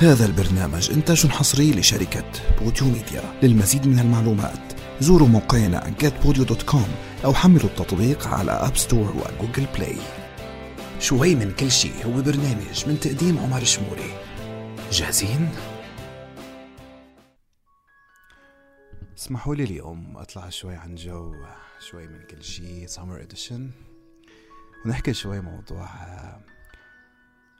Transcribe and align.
هذا 0.00 0.26
البرنامج 0.26 0.90
إنتاج 0.90 1.26
حصري 1.26 1.70
لشركة 1.70 2.24
بوديو 2.60 2.86
ميديا. 2.86 3.22
للمزيد 3.42 3.86
من 3.86 3.98
المعلومات 3.98 4.72
زوروا 5.00 5.28
موقعنا 5.28 5.94
getpodio.com 6.00 6.88
أو 7.24 7.34
حملوا 7.34 7.64
التطبيق 7.64 8.26
على 8.26 8.52
App 8.52 8.76
Store 8.76 9.16
و 9.16 9.23
Google 9.23 9.66
Play 9.74 9.96
شوي 11.00 11.34
من 11.34 11.52
كل 11.52 11.70
شيء 11.70 12.06
هو 12.06 12.22
برنامج 12.22 12.88
من 12.88 13.00
تقديم 13.00 13.38
عمر 13.38 13.64
شموري. 13.64 14.14
جاهزين؟ 14.92 15.50
اسمحوا 19.18 19.54
لي 19.54 19.64
اليوم 19.64 20.16
أطلع 20.16 20.48
شوي 20.48 20.74
عن 20.74 20.94
جو 20.94 21.34
شوي 21.90 22.06
من 22.06 22.22
كل 22.30 22.42
شيء 22.42 22.86
summer 22.86 23.22
edition 23.22 23.70
ونحكي 24.86 25.12
شوي 25.12 25.40
موضوع 25.40 25.84
آه، 25.84 26.40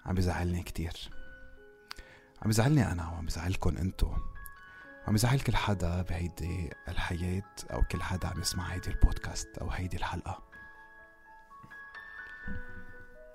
عم 0.06 0.14
بيزعلني 0.14 0.62
كتير. 0.62 1.17
عم 2.42 2.48
بزعلني 2.48 2.92
أنا 2.92 3.08
وعم 3.08 3.26
بزعلكن 3.26 3.76
أنتو. 3.76 4.12
عم 5.06 5.14
بزعل 5.14 5.40
كل 5.40 5.56
حدا 5.56 6.02
بهيدي 6.02 6.70
الحياة 6.88 7.54
أو 7.72 7.82
كل 7.82 8.02
حدا 8.02 8.28
عم 8.28 8.40
يسمع 8.40 8.64
هيدي 8.64 8.90
البودكاست 8.90 9.58
أو 9.58 9.70
هيدي 9.70 9.96
الحلقة. 9.96 10.42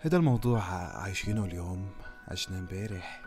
هذا 0.01 0.17
الموضوع 0.17 0.63
عايشينه 1.01 1.45
اليوم 1.45 1.91
عشنا 2.27 2.59
امبارح. 2.59 3.21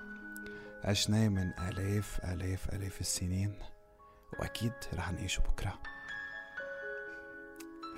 عشناه 0.84 1.28
من 1.28 1.52
آلاف 1.58 2.20
آلاف 2.24 2.74
آلاف 2.74 3.00
السنين 3.00 3.58
وأكيد 4.38 4.72
رح 4.94 5.12
نعيشه 5.12 5.40
بكرة. 5.40 5.78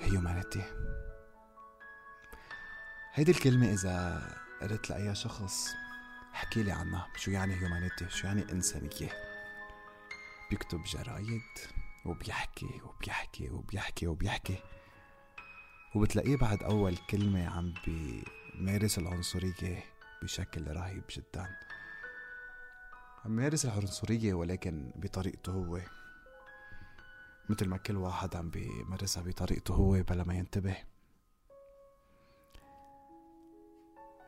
هيومانيتي 0.01 0.63
هيدي 3.13 3.31
الكلمة 3.31 3.73
إذا 3.73 4.27
قلت 4.61 4.89
لأي 4.89 5.15
شخص 5.15 5.75
احكي 6.33 6.63
لي 6.63 6.71
عنها. 6.71 7.07
شو 7.15 7.31
يعني 7.31 7.55
هيومانيتي 7.55 8.09
شو 8.09 8.27
يعني 8.27 8.51
إنسانية؟ 8.51 9.09
بيكتب 10.49 10.83
جرايد 10.83 11.41
وبيحكي 12.05 12.81
وبيحكي 12.83 13.49
وبيحكي 13.49 14.07
وبيحكي. 14.07 14.57
وبتلاقيه 15.95 16.37
بعد 16.37 16.63
أول 16.63 16.97
كلمة 16.97 17.49
عم 17.49 17.73
بيمارس 17.85 18.97
العنصرية 18.97 19.83
بشكل 20.23 20.67
رهيب 20.67 21.03
جدا. 21.11 21.55
عم 23.25 23.39
يمارس 23.39 23.65
العنصرية 23.65 24.33
ولكن 24.33 24.91
بطريقته 24.95 25.51
هو. 25.51 25.81
مثل 27.49 27.67
ما 27.67 27.77
كل 27.77 27.97
واحد 27.97 28.35
عم 28.35 28.49
بيمارسها 28.49 29.23
بطريقته 29.23 29.73
هو 29.73 30.03
بلا 30.03 30.23
ما 30.23 30.33
ينتبه. 30.33 30.77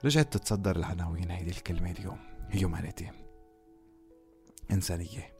رجعت 0.05 0.37
تتصدر 0.37 0.75
العناوين 0.75 1.31
هيدي 1.31 1.51
الكلمة 1.51 1.91
اليوم. 1.91 2.17
هيومانيتي 2.49 3.11
إنسانية. 4.71 5.33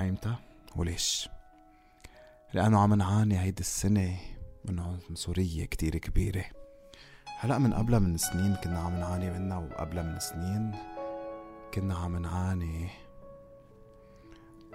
أيمتى؟ 0.00 0.34
وليش؟ 0.76 1.28
لأنه 2.54 2.80
عم 2.80 2.94
نعاني 2.94 3.40
هيدي 3.40 3.60
السنة 3.60 4.16
من 4.64 4.78
عنصرية 4.80 5.64
كتير 5.64 5.98
كبيرة. 5.98 6.44
هلأ 7.38 7.58
من 7.58 7.74
قبلها 7.74 7.98
من 7.98 8.16
سنين 8.16 8.54
كنا 8.54 8.78
عم 8.78 9.00
نعاني 9.00 9.30
منها 9.30 9.58
وقبلها 9.58 10.02
من 10.02 10.20
سنين 10.20 10.74
كنا 11.74 11.98
عم 11.98 12.16
نعاني 12.16 12.88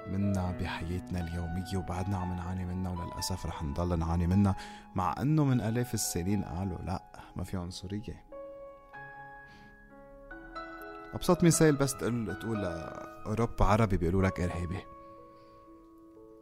منا 0.08 0.52
بحياتنا 0.52 1.20
اليومية 1.20 1.78
وبعدنا 1.78 2.18
عم 2.18 2.34
نعاني 2.34 2.66
منها 2.66 2.92
وللأسف 2.92 3.46
رح 3.46 3.64
نضل 3.64 4.00
نعاني 4.00 4.28
منها 4.28 4.56
مع 4.96 5.16
أنه 5.22 5.44
من 5.44 5.62
ألاف 5.62 5.94
السنين 5.94 6.44
قالوا 6.44 6.78
لا 6.78 7.04
ما 7.36 7.44
في 7.44 7.58
عنصرية. 7.58 8.28
أبسط 11.14 11.44
مثال 11.44 11.76
بس 11.76 11.98
تقول 11.98 12.40
تقول 12.40 12.66
أوروبا 13.26 13.66
عربي 13.66 13.98
بيقولوا 13.98 14.24
لك 14.24 14.40
إرهابي. 14.40 14.80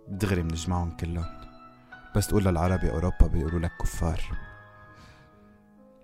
دغري 0.08 0.42
بنجمعهم 0.42 0.98
كلهم. 0.98 1.26
بس 2.16 2.28
تقول 2.28 2.44
للعربي 2.46 2.92
أوروبا 2.92 3.28
بيقولوا 3.28 3.60
لك 3.60 3.72
كفار. 3.82 4.22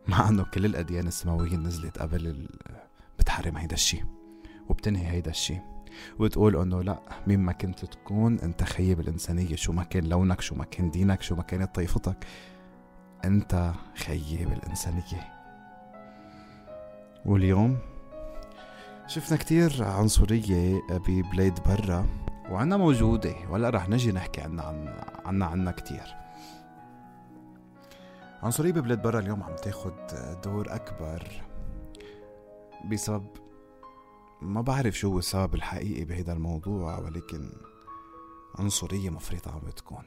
مع 0.08 0.30
أنه 0.30 0.44
كل 0.44 0.66
الأديان 0.66 1.08
السماوية 1.08 1.56
نزلت 1.56 1.98
قبل 1.98 2.50
بتحرم 3.20 3.58
هيدا 3.58 3.74
الشي 3.74 4.04
وبتنهي 4.70 5.08
هيدا 5.08 5.32
الشي. 5.32 5.60
وتقول 6.19 6.56
انه 6.56 6.81
لا 6.81 7.00
مين 7.28 7.40
ما 7.40 7.52
كنت 7.52 7.85
تكون 7.85 8.40
انت 8.40 8.63
خيب 8.63 9.00
الإنسانية. 9.00 9.56
شو 9.56 9.74
ما 9.74 9.84
كان 9.84 10.03
لونك 10.03 10.41
شو 10.41 10.56
ما 10.56 10.66
كان 10.66 10.91
دينك 10.91 11.22
شو 11.22 11.35
ما 11.35 11.44
كانت 11.44 11.75
طائفتك 11.75 12.25
انت 13.25 13.72
خيب 13.96 14.52
الإنسانية. 14.52 15.34
واليوم 17.25 17.78
شفنا 19.07 19.38
كتير 19.38 19.84
عنصرية 19.84 20.81
ببلاد 20.90 21.59
برا 21.68 22.06
وعنا 22.50 22.78
موجودة 22.78 23.35
ولا 23.50 23.69
رح 23.69 23.90
نجي 23.90 24.12
نحكي 24.12 24.41
عنا 24.41 24.63
عن 24.63 24.94
عنا 25.25 25.46
عنا 25.46 25.72
كتير. 25.72 26.16
عنصرية 28.44 28.72
ببلاد 28.72 29.02
برا 29.02 29.19
اليوم 29.19 29.44
عم 29.44 29.56
تاخد 29.56 29.94
دور 30.44 30.75
أكبر 30.75 31.28
بسبب 32.85 33.28
ما 34.41 34.62
بعرف 34.62 34.97
شو 34.97 35.12
هو 35.12 35.19
السبب 35.19 35.56
الحقيقي 35.56 36.06
بهذا 36.06 36.34
الموضوع 36.34 37.00
ولكن 37.00 37.52
عنصرية 38.56 39.09
مفرطة 39.09 39.52
عم 39.52 39.59
بتكون. 39.59 40.03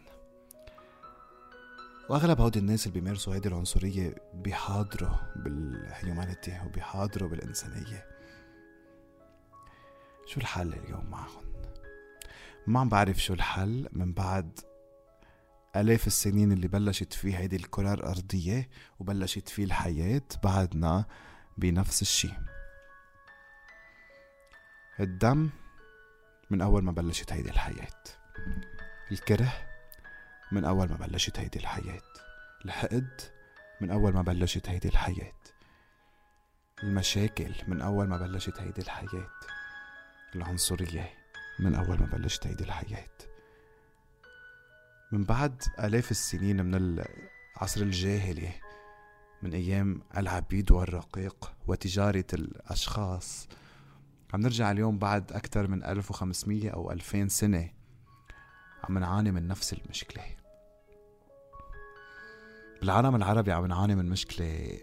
وأغلب 2.10 2.40
هودي 2.40 2.58
الناس 2.58 2.86
اللي 2.86 3.00
بيمارسوا 3.00 3.34
هيدي 3.34 3.48
العنصرية 3.48 4.14
بيحاضروا 4.34 5.16
بالهيومانيتي 5.36 6.60
وبيحاضروا 6.66 7.28
بالإنسانية. 7.28 8.06
شو 10.26 10.40
الحل 10.40 10.74
اليوم 10.74 11.10
معهم؟ 11.10 11.44
ما 12.66 12.80
عم 12.80 12.88
بعرف 12.88 13.18
شو 13.22 13.34
الحل 13.34 13.88
من 13.92 14.12
بعد 14.12 14.60
آلاف 15.76 16.06
السنين 16.06 16.52
اللي 16.52 16.68
بلشت 16.68 17.12
فيه 17.12 17.38
هيدي 17.38 17.56
الكرة 17.56 17.94
الأرضية 17.94 18.68
وبلشت 18.98 19.48
فيه 19.48 19.64
الحياة 19.64 20.22
بعدنا 20.44 21.04
بنفس 21.58 22.02
الشي 22.02 22.30
الدم 25.00 25.50
من 26.50 26.62
أول 26.62 26.84
ما 26.84 26.92
بلشت 26.92 27.32
هيدي 27.32 27.50
الحياة. 27.50 28.02
الكره 29.12 29.52
من 30.52 30.64
أول 30.64 30.88
ما 30.88 30.96
بلشت 30.96 31.38
هيدي 31.38 31.58
الحياة. 31.58 32.02
الحقد 32.64 33.20
من 33.80 33.90
أول 33.90 34.12
ما 34.12 34.22
بلشت 34.22 34.68
هيدي 34.68 34.88
الحياة. 34.88 35.32
المشاكل 36.82 37.54
من 37.68 37.82
أول 37.82 38.06
ما 38.06 38.16
بلشت 38.16 38.60
هيدي 38.60 38.80
الحياة. 38.80 39.30
العنصرية 40.34 41.14
من 41.58 41.74
أول 41.74 42.00
ما 42.00 42.06
بلشت 42.06 42.46
هيدي 42.46 42.64
الحياة. 42.64 43.08
من 45.12 45.24
بعد 45.24 45.62
آلاف 45.78 46.10
السنين 46.10 46.64
من 46.64 46.74
العصر 46.74 47.80
الجاهلي 47.80 48.50
من 49.42 49.54
أيام 49.54 50.02
العبيد 50.16 50.72
والرقيق 50.72 51.52
وتجارة 51.66 52.26
الأشخاص 52.32 53.48
عم 54.34 54.40
نرجع 54.40 54.70
اليوم 54.70 54.98
بعد 54.98 55.32
أكثر 55.32 55.68
من 55.68 55.84
1500 55.84 56.70
أو 56.70 56.90
2000 56.90 57.28
سنة. 57.28 57.70
عم 58.84 58.98
نعاني 58.98 59.32
من 59.32 59.48
نفس 59.48 59.72
المشكلة. 59.72 60.24
بالعالم 62.80 63.16
العربي 63.16 63.52
عم 63.52 63.66
نعاني 63.66 63.94
من 63.94 64.08
مشكلة. 64.08 64.78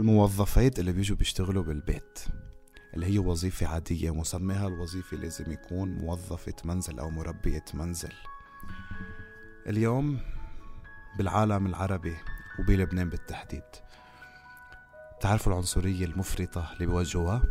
الموظفات 0.00 0.78
اللي 0.78 0.92
بيجوا 0.92 1.16
بيشتغلوا 1.16 1.62
بالبيت 1.62 2.18
اللي 2.94 3.06
هي 3.06 3.18
وظيفة 3.18 3.66
عادية 3.66 4.14
مسماها 4.14 4.66
الوظيفة 4.68 5.16
لازم 5.16 5.52
يكون 5.52 5.98
موظفة 5.98 6.54
منزل 6.64 6.98
أو 6.98 7.10
مربية 7.10 7.64
منزل. 7.74 8.12
اليوم 9.66 10.20
بالعالم 11.18 11.66
العربي 11.66 12.16
وبلبنان 12.58 13.10
بالتحديد 13.10 13.85
بتعرفوا 15.18 15.52
العنصرية 15.52 16.04
المفرطة 16.04 16.72
اللي 16.72 16.86
بيوجهوها؟ 16.86 17.42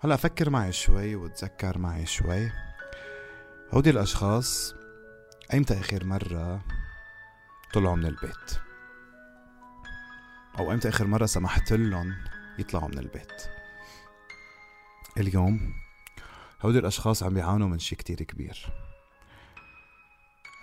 هلا 0.00 0.16
فكر 0.16 0.50
معي 0.50 0.72
شوي 0.72 1.16
وتذكر 1.16 1.78
معي 1.78 2.06
شوي. 2.06 2.52
هودي 3.70 3.90
الأشخاص 3.90 4.74
أيمتى 5.52 5.80
آخر 5.80 6.04
مرة 6.04 6.64
طلعوا 7.74 7.96
من 7.96 8.06
البيت؟ 8.06 8.58
أو 10.58 10.70
أيمتى 10.70 10.88
آخر 10.88 11.06
مرة 11.06 11.26
سمحت 11.26 11.72
لهم 11.72 12.14
يطلعوا 12.58 12.88
من 12.88 12.98
البيت؟ 12.98 13.42
اليوم 15.16 15.74
هودي 16.62 16.78
الأشخاص 16.78 17.22
عم 17.22 17.34
بيعانوا 17.34 17.68
من 17.68 17.78
شي 17.78 17.96
كتير 17.96 18.22
كبير. 18.22 18.66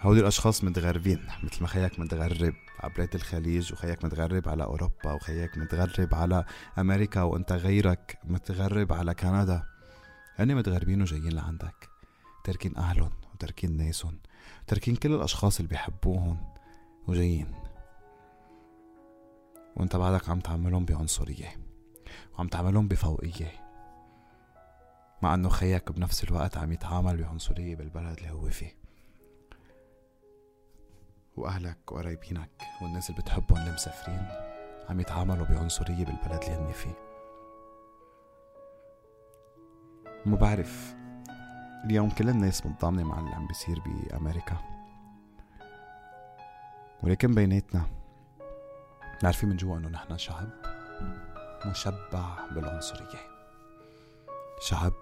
هودي 0.01 0.19
الأشخاص 0.19 0.63
متغربين 0.63 1.27
مثل 1.43 1.61
ما 1.61 1.67
خيك 1.67 1.99
متغرب 1.99 2.53
بلاد 2.97 3.15
الخليج 3.15 3.73
وخيك 3.73 4.05
متغرب 4.05 4.49
على 4.49 4.63
أوروبا 4.63 5.13
وخيك 5.13 5.57
متغرب 5.57 6.15
على 6.15 6.45
أمريكا 6.79 7.21
وأنت 7.21 7.51
غيرك 7.51 8.19
متغرب 8.23 8.93
على 8.93 9.13
كندا. 9.13 9.63
هن 10.35 10.55
متغربين 10.55 11.01
وجايين 11.01 11.33
لعندك. 11.33 11.89
تاركين 12.43 12.77
أهلهم 12.77 13.11
وتاركين 13.33 13.77
ناسهم 13.77 14.19
تاركين 14.67 14.95
كل 14.95 15.13
الأشخاص 15.13 15.59
اللي 15.59 15.69
بيحبوهم 15.69 16.53
وجايين. 17.07 17.51
وأنت 19.75 19.95
بعدك 19.95 20.29
عم 20.29 20.39
تعملهم 20.39 20.85
بعنصرية 20.85 21.49
وعم 22.33 22.47
تعملهم 22.47 22.87
بفوقية. 22.87 23.51
مع 25.21 25.33
إنه 25.33 25.49
خيك 25.49 25.91
بنفس 25.91 26.23
الوقت 26.23 26.57
عم 26.57 26.71
يتعامل 26.71 27.17
بعنصرية 27.17 27.75
بالبلد 27.75 28.17
اللي 28.17 28.31
هو 28.31 28.49
فيه. 28.49 28.80
وأهلك 31.41 31.91
وقرايبينك 31.91 32.49
والناس 32.81 33.09
اللي 33.09 33.21
بتحبهم 33.21 33.59
اللي 33.59 33.71
مسافرين 33.71 34.27
عم 34.89 34.99
يتعاملوا 34.99 35.45
بعنصرية 35.45 36.05
بالبلد 36.05 36.43
اللي 36.43 36.55
هن 36.55 36.71
فيه. 36.71 36.93
ما 40.25 40.35
بعرف 40.37 40.95
اليوم 41.85 42.09
كل 42.09 42.29
الناس 42.29 42.65
متضامنة 42.65 43.03
مع 43.03 43.19
اللي 43.19 43.35
عم 43.35 43.47
بيصير 43.47 43.79
بأمريكا. 43.79 44.57
ولكن 47.03 47.35
بيناتنا 47.35 47.85
عارفين 49.23 49.49
من 49.49 49.57
جوا 49.57 49.77
إنه 49.77 49.89
نحن 49.89 50.17
شعب 50.17 50.49
مشبع 51.65 52.49
بالعنصرية. 52.51 53.19
شعب 54.59 54.93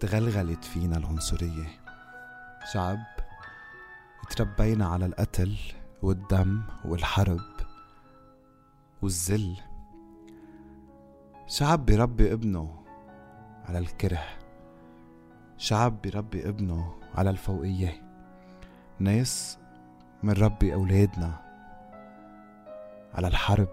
تغلغلت 0.00 0.64
فينا 0.64 0.96
العنصرية. 0.96 1.80
شعب 2.72 3.15
تربينا 4.30 4.86
على 4.86 5.06
القتل 5.06 5.56
والدم 6.02 6.62
والحرب 6.84 7.40
والذل. 9.02 9.56
شعب 11.46 11.86
بربي 11.86 12.32
ابنه 12.32 12.82
على 13.68 13.78
الكره. 13.78 14.22
شعب 15.58 16.02
بربي 16.02 16.48
ابنه 16.48 16.94
على 17.14 17.30
الفوقية. 17.30 18.02
ناس 18.98 19.58
منربي 20.22 20.74
أولادنا 20.74 21.40
على 23.14 23.28
الحرب. 23.28 23.68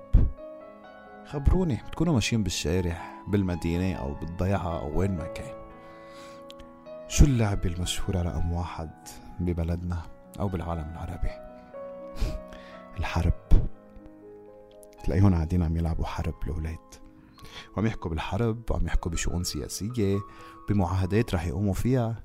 خبروني 1.26 1.76
بتكونوا 1.88 2.14
ماشيين 2.14 2.44
بالشارع 2.44 3.02
بالمدينة 3.28 3.96
أو 3.96 4.14
بالضيعة 4.14 4.80
أو 4.80 5.00
وين 5.00 5.18
ما 5.18 5.28
كان. 5.28 5.54
شو 7.08 7.26
اللعبة 7.26 7.70
المشهورة 7.70 8.22
رقم 8.22 8.52
واحد 8.52 8.92
ببلدنا؟ 9.40 10.13
أو 10.40 10.48
بالعالم 10.48 10.92
العربي. 10.92 11.32
الحرب. 13.00 13.34
تلاقيهم 15.04 15.34
قاعدين 15.34 15.64
عم 15.64 15.78
يلعبوا 15.78 16.06
حرب 16.06 16.36
الأولاد 16.44 17.04
وعم 17.76 17.86
يحكوا 17.86 18.10
بالحرب 18.10 18.72
وعم 18.72 18.86
يحكوا 18.88 19.12
بشؤون 19.12 19.44
سياسية 19.44 20.20
بمعاهدات 20.70 21.36
رح 21.36 21.46
يقوموا 21.46 21.74
فيها. 21.74 22.24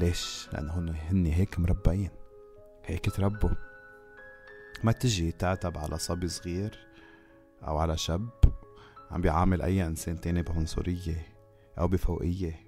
ليش؟ 0.00 0.48
لأنه 0.52 0.96
هن 1.10 1.26
هيك 1.26 1.58
مربعين 1.58 2.10
هيك 2.84 3.10
تربوا. 3.10 3.50
ما 4.84 4.92
تجي 4.92 5.32
تعتب 5.32 5.78
على 5.78 5.98
صبي 5.98 6.28
صغير 6.28 6.78
أو 7.62 7.78
على 7.78 7.96
شاب 7.96 8.28
عم 9.10 9.20
بيعامل 9.20 9.62
أي 9.62 9.86
إنسان 9.86 10.20
تاني 10.20 10.42
بعنصرية 10.42 11.26
أو 11.78 11.88
بفوقية. 11.88 12.66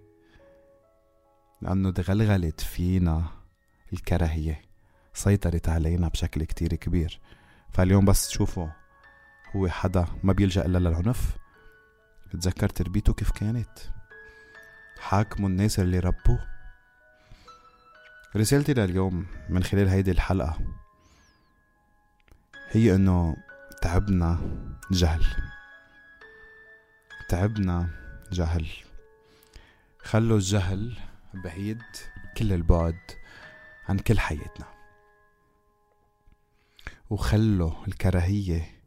لأنه 1.63 1.91
تغلغلت 1.91 2.61
فينا. 2.61 3.46
الكراهية. 3.97 4.63
سيطرت 5.15 5.69
علينا 5.69 6.09
بشكل 6.09 6.45
كتير 6.45 6.75
كبير. 6.75 7.21
فاليوم 7.73 8.05
بس 8.05 8.29
تشوفوا 8.29 8.69
هو 9.57 9.69
حدا 9.69 10.07
ما 10.23 10.33
بيلجأ 10.33 10.67
إلا 10.67 10.79
للعنف. 10.79 11.37
بتذكر 12.35 12.69
تربيته 12.69 13.13
كيف 13.13 13.31
كانت؟ 13.31 13.79
حاكموا 15.01 15.49
الناس 15.49 15.81
اللي 15.81 15.99
ربوه. 15.99 16.47
رسالتي 18.37 18.75
لليوم 18.75 19.27
من 19.49 19.65
خلال 19.65 19.89
هيدي 19.89 20.11
الحلقة 20.11 20.59
هي 22.71 22.95
إنه 22.95 23.37
تعبنا 23.83 24.39
جهل. 24.91 25.25
تعبنا 27.29 27.89
جهل. 28.33 28.67
خلوا 29.99 30.37
الجهل 30.37 30.99
بعيد 31.35 31.83
كل 32.37 32.53
البعد 32.53 32.99
عن 33.89 33.99
كل 33.99 34.21
حياتنا. 34.21 34.67
وخلوا 37.11 37.73
الكراهية 37.89 38.81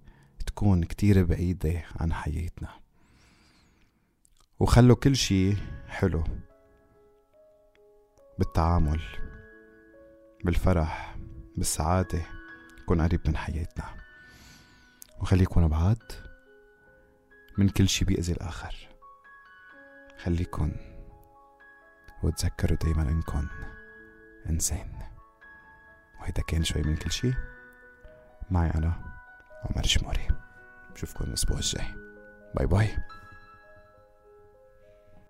تكون 0.45 0.83
كتير 0.83 1.23
بعيدة 1.23 1.83
عن 1.95 2.13
حياتنا. 2.13 2.69
وخلوا 4.59 4.95
كل 4.95 5.15
شي 5.15 5.55
حلو 5.87 6.23
بالتعامل 8.39 9.01
بالفرح 10.43 11.17
بالسعادة 11.57 12.21
يكون 12.79 13.01
قريب 13.01 13.27
من 13.27 13.37
حياتنا. 13.37 13.85
وخليكم 15.21 15.67
بعاد 15.67 16.03
من 17.57 17.69
كل 17.69 17.89
شي 17.89 18.05
بيأذي 18.05 18.33
الآخر. 18.33 18.75
خليكن 20.17 20.71
وتذكروا 22.23 22.77
دايما 22.77 23.01
انكن 23.01 23.47
انسان. 24.49 24.89
وهيدا 26.19 26.41
كان 26.41 26.63
شوي 26.63 26.81
من 26.81 26.95
كل 26.95 27.11
شي 27.11 27.33
معي 28.51 28.69
أنا 28.69 28.93
عمر 29.63 29.81
جموري 29.81 30.27
بشوفكن 30.93 31.25
الأسبوع 31.25 31.57
الجاي. 31.57 31.95
باي 32.55 32.65
باي. 32.65 32.97